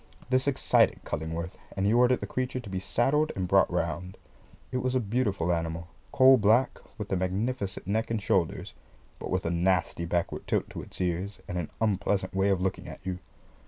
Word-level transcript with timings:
This 0.31 0.47
excited 0.47 1.01
Cullingworth, 1.05 1.57
and 1.77 1.85
he 1.85 1.93
ordered 1.93 2.21
the 2.21 2.25
creature 2.25 2.59
to 2.59 2.69
be 2.71 2.79
saddled 2.79 3.31
and 3.35 3.47
brought 3.47 3.69
round. 3.71 4.17
It 4.71 4.77
was 4.77 4.95
a 4.95 4.99
beautiful 4.99 5.53
animal, 5.53 5.89
coal 6.11 6.37
black, 6.39 6.79
with 6.97 7.11
a 7.11 7.15
magnificent 7.15 7.85
neck 7.85 8.09
and 8.09 8.19
shoulders, 8.19 8.73
but 9.19 9.29
with 9.29 9.45
a 9.45 9.51
nasty 9.51 10.05
backward 10.05 10.47
tilt 10.47 10.71
to 10.71 10.81
its 10.81 10.99
ears, 10.99 11.39
and 11.47 11.59
an 11.59 11.69
unpleasant 11.79 12.33
way 12.33 12.49
of 12.49 12.59
looking 12.61 12.87
at 12.87 13.05
you. 13.05 13.19